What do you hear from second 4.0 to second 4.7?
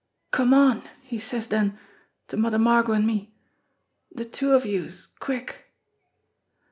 'De two of